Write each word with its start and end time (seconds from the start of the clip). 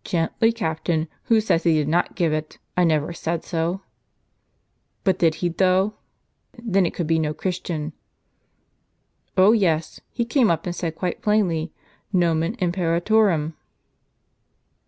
"Gently, 0.04 0.50
captain; 0.50 1.06
who 1.26 1.40
says 1.40 1.62
he 1.62 1.74
did 1.74 1.86
not 1.86 2.16
give 2.16 2.32
it? 2.32 2.58
I 2.76 2.82
never 2.82 3.12
said 3.12 3.44
so."" 3.44 3.82
But 5.04 5.16
did 5.20 5.36
he, 5.36 5.48
though? 5.48 5.94
Then 6.60 6.84
it 6.84 6.92
could 6.92 7.06
be 7.06 7.20
no 7.20 7.32
Christian."•' 7.32 7.90
Oh 9.36 9.52
yes, 9.52 10.00
he 10.10 10.24
came 10.24 10.50
up, 10.50 10.66
and 10.66 10.74
said 10.74 10.96
quite 10.96 11.22
plainly,' 11.22 11.72
Nomen 12.22 12.56
Imperatorum.'' 12.58 13.54